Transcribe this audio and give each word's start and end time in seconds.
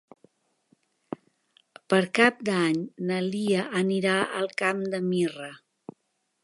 Per 1.93 1.99
Cap 2.21 2.39
d'Any 2.49 2.81
na 3.11 3.21
Lia 3.27 3.67
anirà 3.83 4.17
al 4.41 4.53
Camp 4.63 4.85
de 4.95 5.03
Mirra. 5.13 5.55